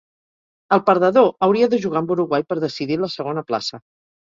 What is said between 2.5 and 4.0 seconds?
per decidir la segona plaça.